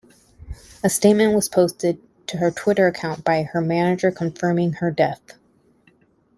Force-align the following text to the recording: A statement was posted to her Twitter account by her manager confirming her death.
A 0.83 0.89
statement 0.89 1.35
was 1.35 1.47
posted 1.47 2.01
to 2.25 2.37
her 2.37 2.49
Twitter 2.49 2.87
account 2.87 3.23
by 3.23 3.43
her 3.43 3.61
manager 3.61 4.09
confirming 4.11 4.73
her 4.73 4.89
death. 4.89 5.21